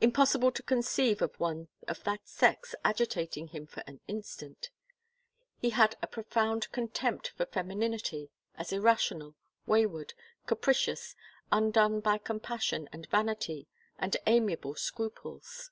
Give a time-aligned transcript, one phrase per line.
[0.00, 4.68] Impossible to conceive of one of that sex agitating him for an instant!
[5.60, 9.36] He had a profound contempt for femininity as irrational,
[9.66, 10.14] wayward,
[10.46, 11.14] capricious,
[11.52, 15.70] tmdone by compassion and vanity and amiable scruples.